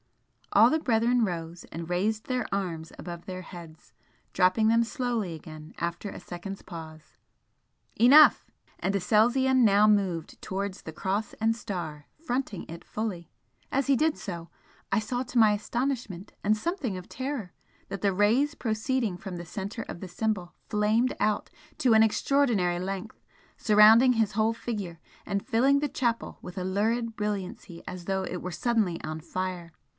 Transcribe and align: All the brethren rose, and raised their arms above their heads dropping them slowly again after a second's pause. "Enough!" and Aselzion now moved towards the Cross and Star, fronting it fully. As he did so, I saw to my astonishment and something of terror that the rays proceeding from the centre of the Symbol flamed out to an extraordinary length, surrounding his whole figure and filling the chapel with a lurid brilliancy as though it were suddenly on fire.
All 0.53 0.69
the 0.69 0.79
brethren 0.79 1.23
rose, 1.23 1.63
and 1.65 1.89
raised 1.89 2.25
their 2.25 2.45
arms 2.53 2.91
above 2.99 3.25
their 3.25 3.43
heads 3.43 3.93
dropping 4.33 4.67
them 4.67 4.83
slowly 4.83 5.33
again 5.35 5.73
after 5.77 6.09
a 6.09 6.19
second's 6.19 6.61
pause. 6.61 7.15
"Enough!" 7.95 8.49
and 8.79 8.93
Aselzion 8.95 9.63
now 9.63 9.87
moved 9.87 10.41
towards 10.41 10.81
the 10.81 10.91
Cross 10.91 11.33
and 11.35 11.55
Star, 11.55 12.07
fronting 12.17 12.65
it 12.67 12.83
fully. 12.83 13.29
As 13.71 13.87
he 13.87 13.95
did 13.95 14.17
so, 14.17 14.49
I 14.91 14.99
saw 14.99 15.21
to 15.23 15.37
my 15.37 15.51
astonishment 15.51 16.33
and 16.43 16.57
something 16.57 16.97
of 16.97 17.07
terror 17.07 17.53
that 17.87 18.01
the 18.01 18.11
rays 18.11 18.53
proceeding 18.55 19.17
from 19.17 19.37
the 19.37 19.45
centre 19.45 19.83
of 19.83 20.01
the 20.01 20.07
Symbol 20.07 20.53
flamed 20.67 21.13
out 21.19 21.49
to 21.77 21.93
an 21.93 22.03
extraordinary 22.03 22.79
length, 22.79 23.21
surrounding 23.55 24.13
his 24.13 24.33
whole 24.33 24.51
figure 24.51 24.99
and 25.27 25.45
filling 25.47 25.79
the 25.79 25.87
chapel 25.87 26.39
with 26.41 26.57
a 26.57 26.63
lurid 26.65 27.15
brilliancy 27.15 27.83
as 27.87 28.03
though 28.05 28.23
it 28.25 28.41
were 28.41 28.51
suddenly 28.51 29.01
on 29.03 29.21
fire. 29.21 29.71